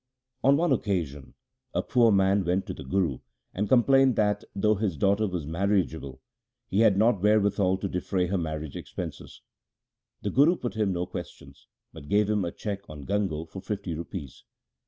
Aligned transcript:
On 0.43 0.57
one 0.57 0.71
occasion 0.71 1.35
a 1.75 1.83
poor 1.83 2.11
man 2.11 2.43
went 2.43 2.65
to 2.65 2.73
the 2.73 2.83
Guru 2.83 3.19
and 3.53 3.69
complained 3.69 4.15
that, 4.15 4.43
though 4.55 4.73
his 4.73 4.97
daughter 4.97 5.27
was 5.27 5.45
marriageable, 5.45 6.19
he 6.71 6.79
had 6.79 6.97
not 6.97 7.21
wherewithal 7.21 7.77
to 7.77 7.87
defray 7.87 8.25
her 8.25 8.37
marriage 8.39 8.75
expenses. 8.75 9.43
The 10.23 10.31
Guru 10.31 10.55
put 10.55 10.73
him 10.73 10.91
no 10.91 11.05
questions, 11.05 11.67
but 11.93 12.09
gave 12.09 12.31
him 12.31 12.43
a 12.43 12.51
cheque 12.51 12.89
on 12.89 13.05
Gango 13.05 13.45
for 13.47 13.61
fifty 13.61 13.93
rupees. 13.93 14.43